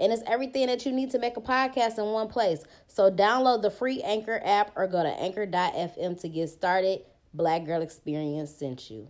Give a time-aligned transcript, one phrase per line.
[0.00, 2.64] And it's everything that you need to make a podcast in one place.
[2.86, 7.02] So download the free Anchor app or go to anchor.fm to get started.
[7.34, 9.08] Black Girl Experience sent you.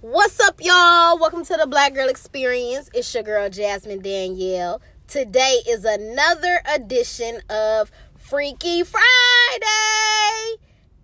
[0.00, 1.18] What's up, y'all?
[1.18, 2.88] Welcome to the Black Girl Experience.
[2.94, 4.80] It's your girl, Jasmine Danielle.
[5.06, 9.04] Today is another edition of Freaky Friday.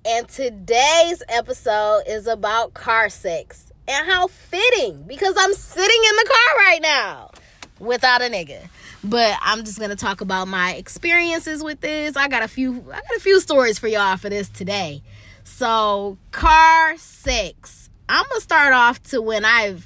[0.06, 6.30] And today's episode is about car sex and how fitting because I'm sitting in the
[6.30, 7.30] car right now
[7.78, 8.68] without a nigga.
[9.02, 12.16] But I'm just gonna talk about my experiences with this.
[12.16, 15.02] I got a few I got a few stories for y'all for this today.
[15.44, 17.90] So car sex.
[18.08, 19.76] I'm gonna start off to when I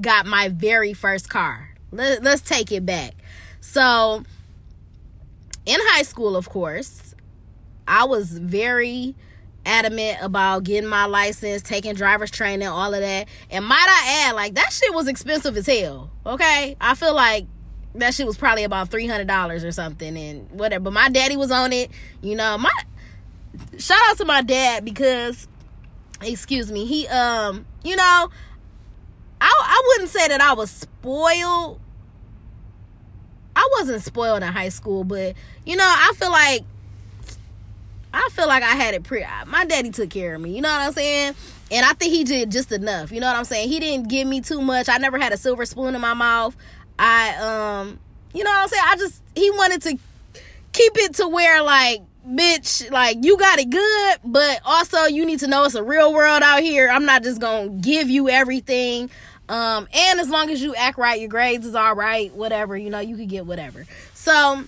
[0.00, 1.70] got my very first car.
[1.90, 3.14] Let, let's take it back.
[3.60, 4.24] So
[5.66, 7.14] in high school, of course,
[7.86, 9.14] I was very
[9.68, 13.28] adamant about getting my license, taking driver's training, all of that.
[13.50, 16.10] And might I add, like that shit was expensive as hell.
[16.26, 17.46] Okay, I feel like
[17.94, 20.84] that shit was probably about three hundred dollars or something, and whatever.
[20.84, 21.90] But my daddy was on it.
[22.22, 22.70] You know, my
[23.78, 25.46] shout out to my dad because,
[26.22, 28.30] excuse me, he um, you know,
[29.40, 31.80] I I wouldn't say that I was spoiled.
[33.54, 35.34] I wasn't spoiled in high school, but
[35.66, 36.62] you know, I feel like
[38.18, 39.26] I feel like I had it pretty.
[39.46, 40.54] My daddy took care of me.
[40.56, 41.34] You know what I'm saying?
[41.70, 43.12] And I think he did just enough.
[43.12, 43.68] You know what I'm saying?
[43.68, 44.88] He didn't give me too much.
[44.88, 46.56] I never had a silver spoon in my mouth.
[46.98, 48.00] I um,
[48.34, 48.82] you know what I'm saying?
[48.86, 49.98] I just he wanted to
[50.72, 55.38] keep it to where like bitch like you got it good but also you need
[55.38, 59.08] to know it's a real world out here i'm not just gonna give you everything
[59.48, 62.90] um and as long as you act right your grades is all right whatever you
[62.90, 64.62] know you could get whatever so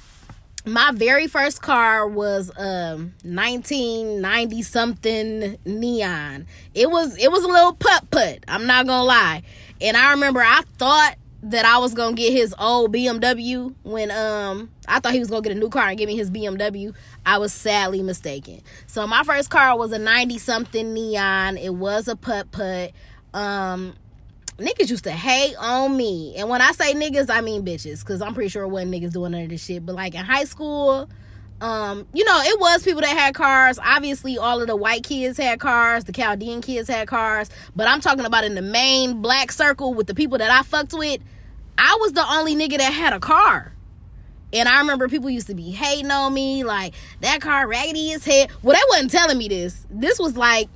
[0.66, 6.46] my very first car was um 1990 something neon.
[6.74, 9.42] It was it was a little putt putt i'm not gonna lie.
[9.80, 14.70] And i remember i thought that i was gonna get his old bmw when um
[14.86, 16.94] i thought he was gonna get a new car and give me his bmw
[17.24, 18.60] i was sadly mistaken.
[18.86, 21.56] So my first car was a 90 something neon.
[21.56, 22.92] It was a putt putt.
[23.32, 23.94] Um
[24.60, 26.34] niggas used to hate on me.
[26.36, 28.04] And when I say niggas, I mean bitches.
[28.04, 29.84] Cause I'm pretty sure it wasn't niggas doing none of this shit.
[29.84, 31.08] But like in high school,
[31.60, 33.78] um, you know, it was people that had cars.
[33.78, 37.50] Obviously, all of the white kids had cars, the Chaldean kids had cars.
[37.76, 40.94] But I'm talking about in the main black circle with the people that I fucked
[40.94, 41.20] with,
[41.76, 43.72] I was the only nigga that had a car.
[44.52, 48.24] And I remember people used to be hating on me, like, that car raggedy as
[48.24, 48.48] hell.
[48.62, 49.86] Well, they wasn't telling me this.
[49.90, 50.68] This was like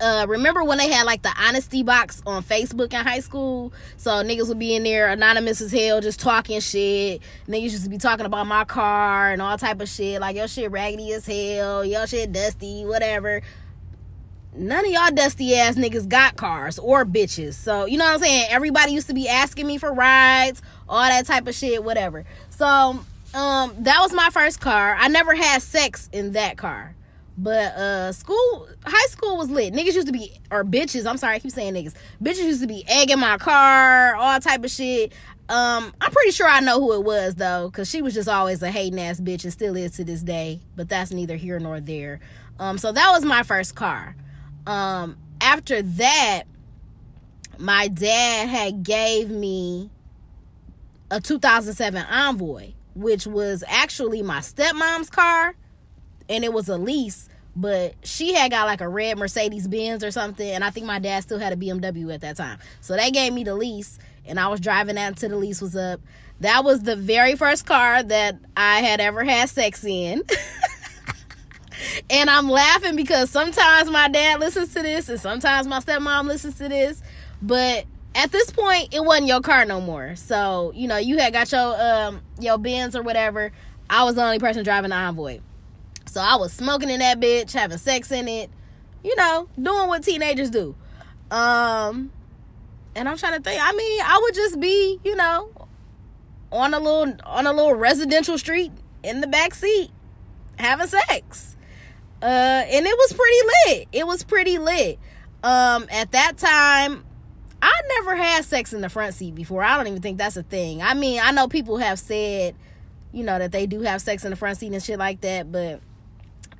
[0.00, 3.72] uh remember when they had like the honesty box on Facebook in high school?
[3.96, 7.22] So niggas would be in there anonymous as hell just talking shit.
[7.46, 10.20] Niggas used to be talking about my car and all type of shit.
[10.20, 13.42] Like your shit raggedy as hell, your shit dusty, whatever.
[14.54, 17.54] None of y'all dusty ass niggas got cars or bitches.
[17.54, 18.46] So, you know what I'm saying?
[18.50, 22.24] Everybody used to be asking me for rides, all that type of shit, whatever.
[22.50, 22.66] So,
[23.34, 24.96] um, that was my first car.
[24.98, 26.94] I never had sex in that car.
[27.40, 29.72] But uh school high school was lit.
[29.72, 31.94] Niggas used to be or bitches, I'm sorry, I keep saying niggas.
[32.22, 35.12] Bitches used to be egging my car, all type of shit.
[35.48, 38.62] Um, I'm pretty sure I know who it was though, because she was just always
[38.62, 40.60] a hating ass bitch and still is to this day.
[40.74, 42.20] But that's neither here nor there.
[42.58, 44.16] Um, so that was my first car.
[44.66, 46.42] Um, after that,
[47.58, 49.90] my dad had gave me
[51.10, 55.54] a 2007 Envoy, which was actually my stepmom's car
[56.28, 57.28] and it was a lease
[57.58, 60.98] but she had got like a red mercedes benz or something and i think my
[60.98, 62.58] dad still had a bmw at that time.
[62.80, 65.76] So they gave me the lease and i was driving that until the lease was
[65.76, 66.00] up.
[66.40, 70.22] That was the very first car that i had ever had sex in.
[72.10, 76.56] And i'm laughing because sometimes my dad listens to this and sometimes my stepmom listens
[76.56, 77.00] to this
[77.40, 77.84] but
[78.16, 80.16] at this point it wasn't your car no more.
[80.16, 83.52] So you know you had got your um your benz or whatever.
[83.88, 85.38] I was the only person driving the envoy
[86.08, 88.50] so I was smoking in that bitch, having sex in it,
[89.04, 90.74] you know, doing what teenagers do.
[91.30, 92.10] Um,
[92.94, 93.60] and I'm trying to think.
[93.62, 95.50] I mean, I would just be, you know,
[96.50, 98.72] on a little on a little residential street
[99.02, 99.90] in the back seat
[100.58, 101.56] having sex.
[102.20, 103.36] Uh, and it was pretty
[103.78, 103.88] lit.
[103.92, 104.98] It was pretty lit.
[105.44, 107.04] Um, at that time,
[107.62, 109.62] I never had sex in the front seat before.
[109.62, 110.82] I don't even think that's a thing.
[110.82, 112.56] I mean, I know people have said,
[113.12, 115.52] you know, that they do have sex in the front seat and shit like that,
[115.52, 115.80] but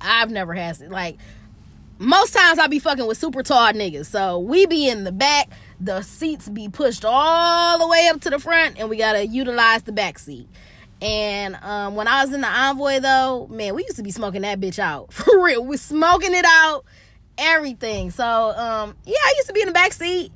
[0.01, 1.17] I've never had like
[1.99, 4.05] most times I be fucking with super tall niggas.
[4.05, 5.49] So we be in the back,
[5.79, 9.83] the seats be pushed all the way up to the front, and we gotta utilize
[9.83, 10.47] the back seat.
[11.01, 14.41] And um, when I was in the envoy though, man, we used to be smoking
[14.41, 15.13] that bitch out.
[15.13, 15.63] For real.
[15.63, 16.85] We smoking it out,
[17.37, 18.11] everything.
[18.11, 20.31] So um, yeah, I used to be in the back seat.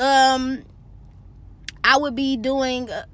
[0.00, 0.62] Um
[1.84, 3.04] I would be doing uh,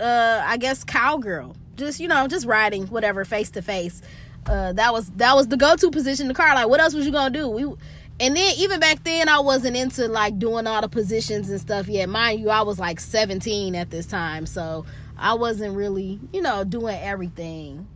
[0.00, 1.56] uh I guess cowgirl.
[1.76, 4.02] Just, you know, just riding whatever face to face.
[4.46, 6.54] Uh that was that was the go-to position in the car.
[6.54, 7.48] Like what else was you to do?
[7.48, 7.64] We
[8.20, 11.88] and then even back then I wasn't into like doing all the positions and stuff
[11.88, 12.08] yet.
[12.08, 14.46] Mind you, I was like 17 at this time.
[14.46, 14.86] So
[15.16, 17.88] I wasn't really, you know, doing everything.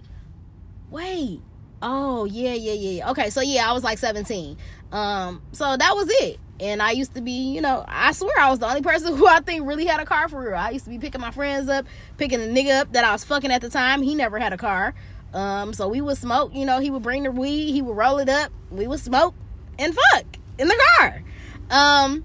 [0.90, 1.40] Wait.
[1.80, 3.10] Oh, yeah, yeah, yeah.
[3.10, 4.56] Okay, so yeah, I was like 17.
[4.90, 6.40] Um, so that was it.
[6.60, 9.26] And I used to be, you know, I swear I was the only person who
[9.26, 10.54] I think really had a car for real.
[10.54, 13.24] I used to be picking my friends up, picking the nigga up that I was
[13.24, 14.02] fucking at the time.
[14.02, 14.94] He never had a car.
[15.32, 18.18] Um, so we would smoke, you know, he would bring the weed, he would roll
[18.18, 19.34] it up, we would smoke
[19.78, 20.24] and fuck
[20.58, 21.22] in the car.
[21.70, 22.24] Um,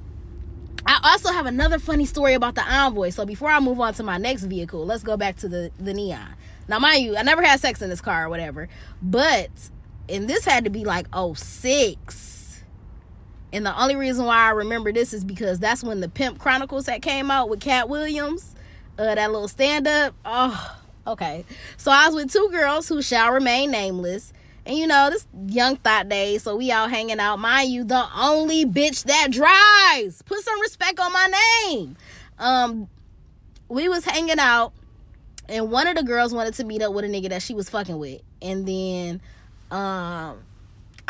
[0.86, 3.10] I also have another funny story about the Envoy.
[3.10, 5.94] So before I move on to my next vehicle, let's go back to the the
[5.94, 6.36] Neon.
[6.68, 8.70] Now, mind you, I never had sex in this car or whatever,
[9.02, 9.50] but
[10.08, 12.33] and this had to be like 06.
[13.54, 16.88] And the only reason why I remember this is because that's when the Pimp Chronicles
[16.88, 18.56] that came out with Katt Williams,
[18.98, 20.16] uh, that little stand up.
[20.26, 20.78] Oh,
[21.08, 21.46] okay.
[21.78, 24.34] So I was with two girls who shall remain nameless
[24.66, 27.38] and you know, this young thought day, so we all hanging out.
[27.38, 30.22] Mind you, the only bitch that drives.
[30.22, 31.34] Put some respect on my
[31.68, 31.98] name.
[32.40, 32.88] Um,
[33.68, 34.72] we was hanging out,
[35.50, 37.70] and one of the girls wanted to meet up with a nigga that she was
[37.70, 38.22] fucking with.
[38.42, 39.22] And then
[39.72, 40.38] um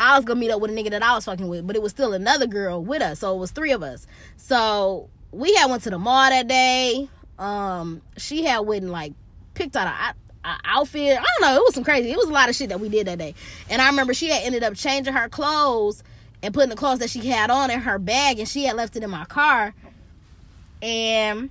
[0.04, 1.82] I was gonna meet up with a nigga that I was fucking with, but it
[1.82, 4.06] was still another girl with us, so it was three of us.
[4.36, 7.08] So we had went to the mall that day.
[7.38, 9.14] Um, she had went and like
[9.54, 10.14] picked out a
[10.66, 11.18] outfit.
[11.18, 11.56] I don't know.
[11.56, 12.10] It was some crazy.
[12.10, 13.34] It was a lot of shit that we did that day.
[13.70, 16.04] And I remember she had ended up changing her clothes
[16.42, 18.96] and putting the clothes that she had on in her bag, and she had left
[18.96, 19.74] it in my car.
[20.82, 21.48] And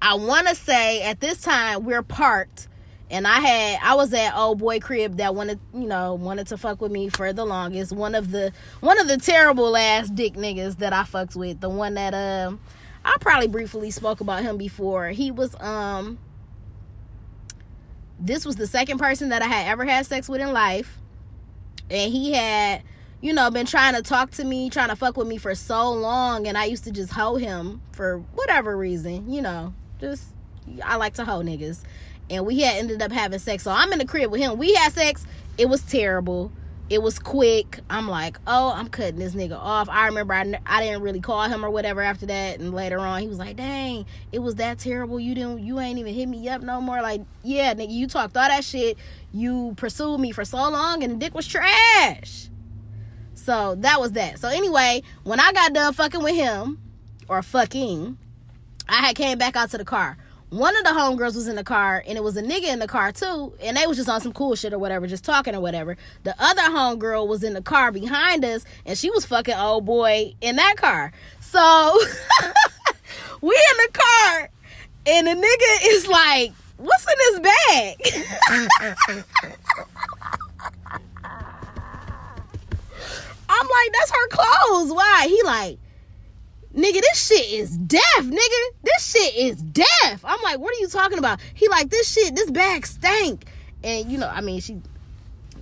[0.00, 2.66] I want to say at this time we're parked,
[3.12, 6.56] and I had I was at old boy crib that wanted you know wanted to
[6.56, 7.92] fuck with me for the longest.
[7.92, 11.60] One of the one of the terrible ass dick niggas that I fucked with.
[11.60, 12.58] The one that um
[13.04, 15.08] I probably briefly spoke about him before.
[15.08, 16.18] He was um
[18.18, 20.98] this was the second person that I had ever had sex with in life.
[21.90, 22.82] And he had,
[23.20, 25.90] you know, been trying to talk to me, trying to fuck with me for so
[25.90, 26.46] long.
[26.46, 30.28] And I used to just hoe him for whatever reason, you know, just,
[30.84, 31.82] I like to hoe niggas.
[32.30, 33.62] And we had ended up having sex.
[33.62, 34.58] So I'm in the crib with him.
[34.58, 35.26] We had sex.
[35.58, 36.52] It was terrible
[36.92, 37.80] it was quick.
[37.88, 39.88] I'm like, oh, I'm cutting this nigga off.
[39.88, 42.60] I remember I, I didn't really call him or whatever after that.
[42.60, 45.18] And later on, he was like, dang, it was that terrible.
[45.18, 47.00] You didn't, you ain't even hit me up no more.
[47.00, 48.98] Like, yeah, nigga, you talked all that shit.
[49.32, 52.50] You pursued me for so long, and the dick was trash.
[53.32, 54.38] So that was that.
[54.38, 56.78] So anyway, when I got done fucking with him,
[57.26, 58.18] or fucking,
[58.86, 60.18] I had came back out to the car
[60.52, 62.86] one of the homegirls was in the car and it was a nigga in the
[62.86, 65.62] car too and they was just on some cool shit or whatever just talking or
[65.62, 65.96] whatever.
[66.24, 70.34] The other homegirl was in the car behind us and she was fucking old boy
[70.42, 71.10] in that car.
[71.40, 71.98] So
[73.40, 74.50] we in the car
[75.06, 77.96] and the nigga is like what's in this bag?
[83.48, 84.92] I'm like that's her clothes.
[84.92, 85.26] Why?
[85.28, 85.78] He like
[86.74, 88.62] nigga, this shit is death, nigga.
[88.82, 90.24] This shit is death.
[90.24, 91.40] I'm like, what are you talking about?
[91.54, 93.44] He like, this shit, this bag stank.
[93.84, 94.80] And you know, I mean, she,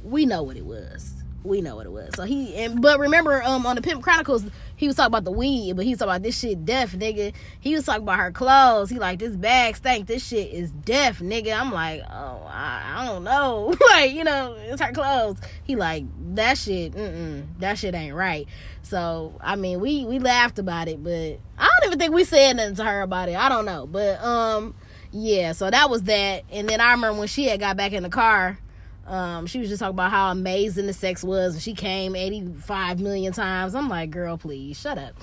[0.05, 1.15] we know what it was.
[1.43, 2.11] We know what it was.
[2.17, 4.45] So he, and but remember, um, on the Pimp Chronicles,
[4.81, 7.35] he was talking about the weed, but he was talking about this shit death, nigga.
[7.61, 8.89] He was talking about her clothes.
[8.89, 10.07] He like this bag stank.
[10.07, 11.55] This shit is death, nigga.
[11.55, 13.75] I'm like, oh, I, I don't know.
[13.91, 15.37] like, you know, it's her clothes.
[15.65, 16.95] He like that shit.
[16.95, 18.47] Mm-mm, that shit ain't right.
[18.81, 22.57] So I mean, we we laughed about it, but I don't even think we said
[22.57, 23.37] nothing to her about it.
[23.37, 24.75] I don't know, but um,
[25.13, 25.53] yeah.
[25.53, 26.45] So that was that.
[26.51, 28.59] And then I remember when she had got back in the car
[29.11, 31.55] um, she was just talking about how amazing the sex was.
[31.55, 33.75] and She came 85 million times.
[33.75, 35.15] I'm like, girl, please shut up.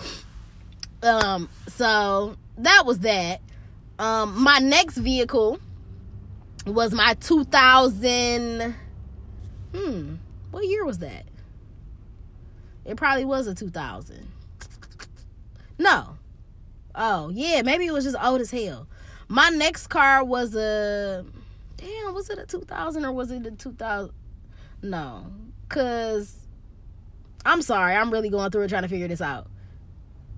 [1.01, 3.39] Um, so that was that.
[3.97, 5.59] Um, my next vehicle
[6.65, 8.75] was my 2000.
[9.73, 10.15] Hmm,
[10.51, 11.23] what year was that?
[12.83, 14.27] It probably was a 2000.
[15.79, 16.17] No.
[16.93, 18.87] Oh, yeah, maybe it was just old as hell.
[19.29, 21.25] My next car was a
[21.77, 24.13] damn, was it a 2000 or was it a 2000?
[24.81, 25.25] No,
[25.69, 26.47] cause
[27.45, 29.47] I'm sorry, I'm really going through it trying to figure this out.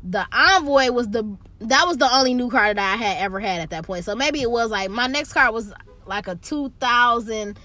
[0.04, 3.60] The Envoy was the that was the only new car that I had ever had
[3.62, 4.06] at that point.
[4.06, 5.74] So maybe it was like my next car was
[6.06, 7.60] like a 2000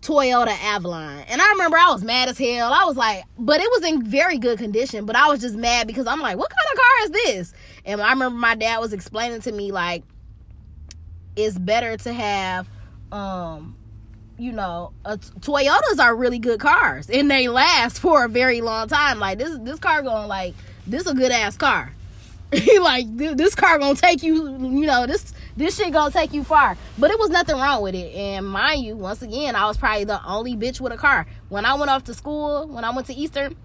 [0.00, 1.24] Toyota Avalon.
[1.28, 2.72] And I remember I was mad as hell.
[2.72, 5.86] I was like, but it was in very good condition, but I was just mad
[5.86, 7.54] because I'm like, what kind of car is this?
[7.84, 10.04] And I remember my dad was explaining to me like
[11.38, 12.68] it's better to have
[13.12, 13.76] um
[14.40, 19.18] you know, Toyotas are really good cars and they last for a very long time.
[19.18, 20.54] Like this this car going like
[20.86, 21.92] this a good ass car.
[22.80, 26.78] like this car gonna take you, you know, this this shit gonna take you far.
[26.96, 28.14] But it was nothing wrong with it.
[28.14, 31.26] And mind you, once again, I was probably the only bitch with a car.
[31.48, 33.56] When I went off to school, when I went to Eastern,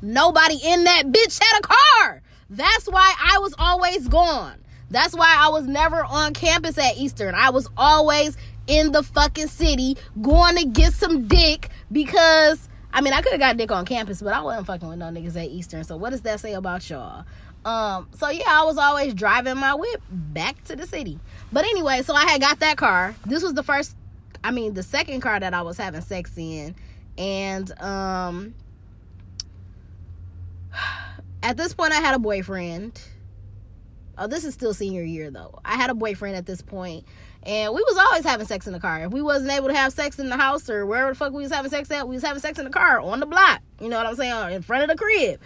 [0.00, 2.22] nobody in that bitch had a car.
[2.50, 4.58] That's why I was always gone.
[4.92, 7.34] That's why I was never on campus at Eastern.
[7.34, 13.14] I was always in the fucking city going to get some dick because I mean
[13.14, 15.48] I could have got dick on campus, but I wasn't fucking with no niggas at
[15.48, 15.82] Eastern.
[15.84, 17.24] So what does that say about y'all?
[17.64, 21.18] Um, so yeah, I was always driving my whip back to the city.
[21.52, 23.14] But anyway, so I had got that car.
[23.24, 23.96] This was the first
[24.44, 26.74] I mean the second car that I was having sex in.
[27.16, 28.54] And um
[31.42, 33.00] at this point I had a boyfriend.
[34.18, 35.60] Oh, this is still senior year though.
[35.64, 37.04] I had a boyfriend at this point,
[37.42, 39.04] and we was always having sex in the car.
[39.04, 41.42] If we wasn't able to have sex in the house or wherever the fuck we
[41.42, 43.60] was having sex at, we was having sex in the car on the block.
[43.80, 44.52] You know what I'm saying?
[44.54, 45.40] In front of the crib.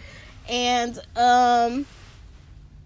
[0.49, 1.85] And um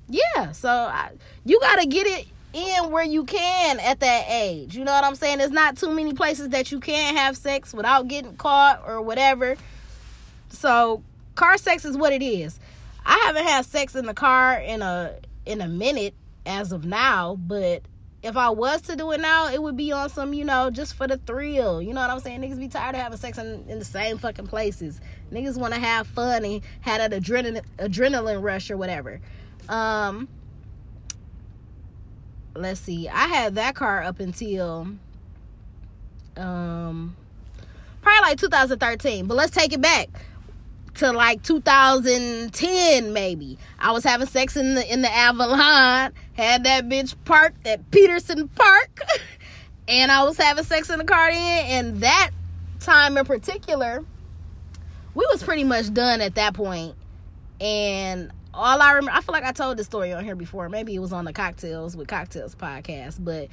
[0.10, 1.12] yeah, so I,
[1.46, 4.76] you gotta get it in where you can at that age.
[4.76, 5.38] You know what I'm saying?
[5.38, 9.56] There's not too many places that you can have sex without getting caught or whatever.
[10.50, 11.02] So
[11.36, 12.60] car sex is what it is.
[13.06, 16.14] I haven't had sex in the car in a in a minute
[16.46, 17.84] as of now, but
[18.24, 20.94] if I was to do it now, it would be on some, you know, just
[20.94, 21.82] for the thrill.
[21.82, 22.42] You know what I'm saying?
[22.42, 25.02] Niggas be tired of having sex in, in the same fucking places.
[25.32, 29.20] Niggas want to have fun and had an adrenaline adrenaline rush or whatever.
[29.70, 30.28] Um,
[32.56, 33.10] let's see.
[33.10, 34.88] I had that car up until
[36.38, 37.16] um
[38.02, 39.26] probably like 2013.
[39.26, 40.10] But let's take it back
[40.96, 43.58] to like 2010 maybe.
[43.80, 48.48] I was having sex in the in the Avalon, had that bitch parked at Peterson
[48.50, 49.02] Park,
[49.88, 51.66] and I was having sex in the car then.
[51.66, 52.32] And that
[52.80, 54.04] time in particular,
[55.14, 56.96] we was pretty much done at that point,
[57.60, 60.68] and all I remember, I feel like I told this story on here before.
[60.70, 63.48] Maybe it was on the Cocktails with Cocktails podcast, but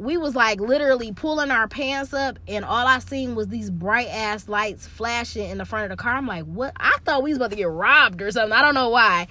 [0.00, 4.08] we was like literally pulling our pants up, and all I seen was these bright
[4.08, 6.14] ass lights flashing in the front of the car.
[6.14, 6.72] I'm like, what?
[6.76, 8.52] I thought we was about to get robbed or something.
[8.52, 9.28] I don't know why.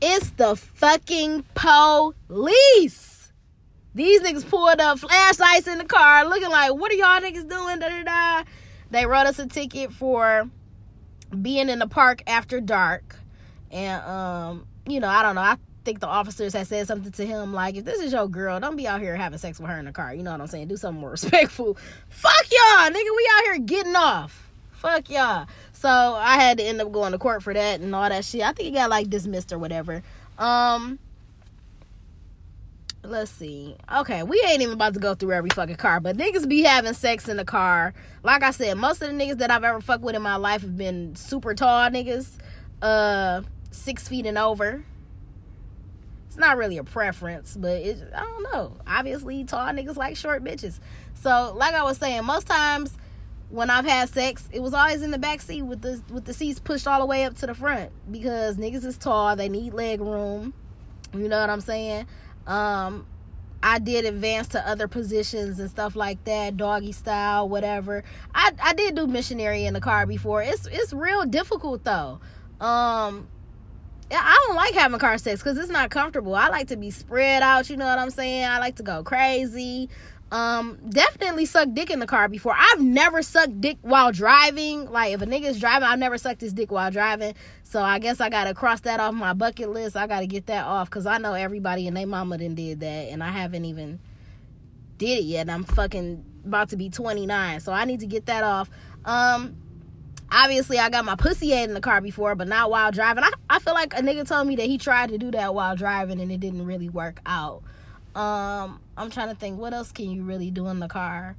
[0.00, 3.32] It's the fucking police.
[3.94, 7.78] These niggas pulled up flashlights in the car, looking like, what are y'all niggas doing?
[7.78, 8.44] Da, da, da.
[8.90, 10.48] They wrote us a ticket for
[11.40, 13.16] being in the park after dark
[13.74, 15.40] and um, you know, I don't know.
[15.42, 18.58] I think the officers had said something to him like, if this is your girl,
[18.58, 20.14] don't be out here having sex with her in the car.
[20.14, 20.68] You know what I'm saying?
[20.68, 21.76] Do something more respectful.
[22.08, 23.16] Fuck y'all, nigga.
[23.16, 24.50] We out here getting off.
[24.72, 25.46] Fuck y'all.
[25.72, 28.42] So I had to end up going to court for that and all that shit.
[28.42, 30.02] I think he got like dismissed or whatever.
[30.38, 30.98] Um
[33.02, 33.76] let's see.
[33.94, 36.94] Okay, we ain't even about to go through every fucking car, but niggas be having
[36.94, 37.92] sex in the car.
[38.22, 40.62] Like I said, most of the niggas that I've ever fucked with in my life
[40.62, 42.28] have been super tall niggas.
[42.82, 44.84] Uh six feet and over.
[46.34, 48.72] It's not really a preference, but it, I don't know.
[48.88, 50.80] Obviously, tall niggas like short bitches.
[51.22, 52.90] So, like I was saying, most times
[53.50, 56.34] when I've had sex, it was always in the back seat with the with the
[56.34, 59.74] seats pushed all the way up to the front because niggas is tall, they need
[59.74, 60.52] leg room.
[61.12, 62.08] You know what I'm saying?
[62.48, 63.06] Um,
[63.62, 68.02] I did advance to other positions and stuff like that, doggy style, whatever.
[68.34, 70.42] I I did do missionary in the car before.
[70.42, 72.18] It's it's real difficult though.
[72.60, 73.28] Um,
[74.10, 76.34] I don't like having car sex because it's not comfortable.
[76.34, 77.70] I like to be spread out.
[77.70, 78.44] You know what I'm saying?
[78.44, 79.88] I like to go crazy.
[80.30, 82.56] Um, definitely suck dick in the car before.
[82.58, 84.90] I've never sucked dick while driving.
[84.90, 87.34] Like if a nigga's driving, I've never sucked his dick while driving.
[87.62, 89.96] So I guess I gotta cross that off my bucket list.
[89.96, 93.10] I gotta get that off because I know everybody and their mama done did that,
[93.10, 94.00] and I haven't even
[94.98, 95.48] did it yet.
[95.48, 98.70] I'm fucking about to be 29, so I need to get that off.
[99.04, 99.56] Um,
[100.34, 103.24] obviously I got my pussy head in the car before, but not while driving.
[103.24, 105.76] I, I feel like a nigga told me that he tried to do that while
[105.76, 107.62] driving and it didn't really work out.
[108.14, 111.36] Um, I'm trying to think what else can you really do in the car?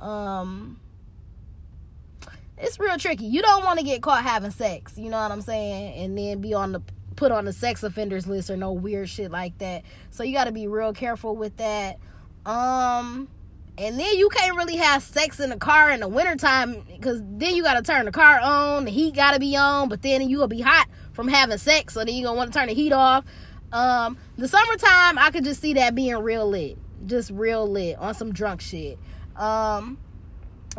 [0.00, 0.80] Um,
[2.58, 3.26] it's real tricky.
[3.26, 6.04] You don't want to get caught having sex, you know what I'm saying?
[6.04, 6.80] And then be on the
[7.16, 9.82] put on the sex offenders list or no weird shit like that.
[10.10, 11.98] So you got to be real careful with that.
[12.44, 13.28] Um,
[13.78, 17.54] and then you can't really have sex in the car in the wintertime because then
[17.54, 18.86] you got to turn the car on.
[18.86, 21.94] The heat got to be on, but then you'll be hot from having sex.
[21.94, 23.24] So then you're want to turn the heat off.
[23.72, 26.78] Um, the summertime, I could just see that being real lit.
[27.04, 28.98] Just real lit on some drunk shit.
[29.36, 29.98] Um,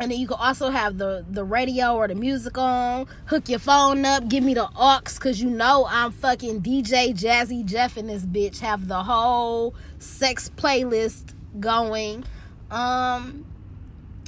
[0.00, 3.58] and then you can also have the the radio or the music on hook your
[3.58, 8.08] phone up give me the aux because you know i'm fucking dj jazzy jeff and
[8.08, 12.24] this bitch have the whole sex playlist going
[12.70, 13.44] um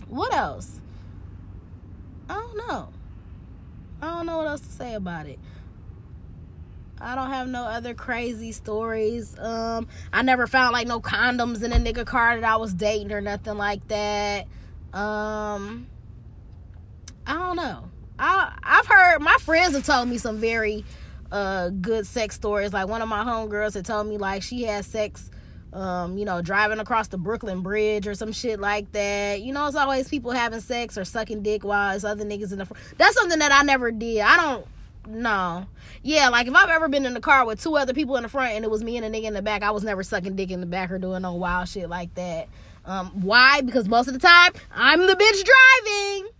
[0.08, 0.80] what else
[2.28, 2.88] i don't know
[4.02, 5.38] i don't know what else to say about it
[7.02, 9.38] I don't have no other crazy stories.
[9.38, 13.10] Um, I never found like no condoms in a nigga car that I was dating
[13.12, 14.46] or nothing like that.
[14.92, 15.86] Um,
[17.26, 17.88] I don't know.
[18.18, 20.84] I I've heard my friends have told me some very
[21.32, 22.72] uh good sex stories.
[22.72, 25.30] Like one of my homegirls had told me like she had sex
[25.72, 29.40] um, you know, driving across the Brooklyn Bridge or some shit like that.
[29.40, 32.58] You know, it's always people having sex or sucking dick while it's other niggas in
[32.58, 32.82] the front.
[32.98, 34.20] That's something that I never did.
[34.20, 34.66] I don't
[35.08, 35.66] no.
[36.02, 38.28] Yeah, like if I've ever been in the car with two other people in the
[38.28, 40.36] front and it was me and a nigga in the back, I was never sucking
[40.36, 42.48] dick in the back or doing no wild shit like that.
[42.84, 43.60] Um, why?
[43.60, 46.30] Because most of the time I'm the bitch driving.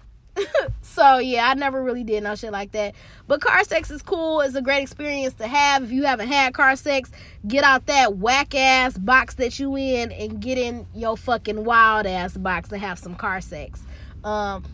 [0.82, 2.94] so yeah, I never really did no shit like that.
[3.26, 4.40] But car sex is cool.
[4.40, 5.84] It's a great experience to have.
[5.84, 7.10] If you haven't had car sex,
[7.46, 12.06] get out that whack ass box that you in and get in your fucking wild
[12.06, 13.82] ass box and have some car sex.
[14.24, 14.64] Um,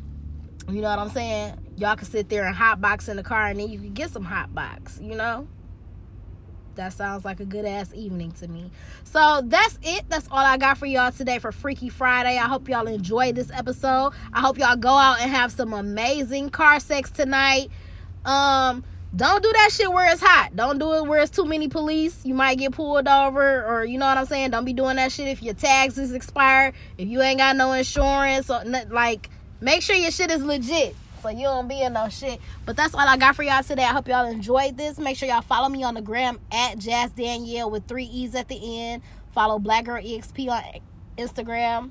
[0.69, 1.55] you know what I'm saying?
[1.77, 4.11] Y'all can sit there and hot box in the car and then you can get
[4.11, 5.47] some hot box, you know?
[6.77, 8.71] That sounds like a good ass evening to me.
[9.05, 10.09] So that's it.
[10.09, 12.39] That's all I got for y'all today for Freaky Friday.
[12.39, 14.13] I hope y'all enjoyed this episode.
[14.33, 17.69] I hope y'all go out and have some amazing car sex tonight.
[18.25, 20.55] Um, don't do that shit where it's hot.
[20.55, 22.25] Don't do it where it's too many police.
[22.25, 24.51] You might get pulled over, or you know what I'm saying.
[24.51, 26.75] Don't be doing that shit if your tags is expired.
[26.99, 29.31] If you ain't got no insurance, or like,
[29.61, 30.95] make sure your shit is legit
[31.27, 32.41] so you don't be in no shit.
[32.65, 33.83] But that's all I got for y'all today.
[33.83, 34.99] I hope y'all enjoyed this.
[34.99, 38.49] Make sure y'all follow me on the gram at Jazz Danielle with three E's at
[38.49, 39.03] the end.
[39.33, 40.63] Follow Black Girl EXP on
[41.19, 41.91] Instagram.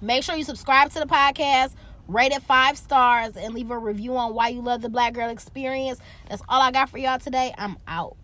[0.00, 1.74] Make sure you subscribe to the podcast,
[2.08, 5.28] rate it five stars, and leave a review on why you love the Black Girl
[5.28, 6.00] Experience.
[6.28, 7.54] That's all I got for y'all today.
[7.58, 8.16] I'm out.